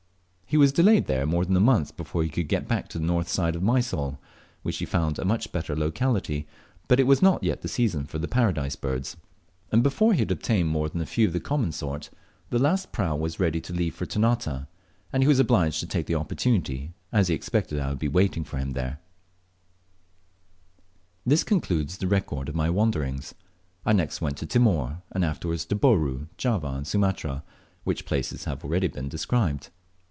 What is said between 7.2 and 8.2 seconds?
not yet the season for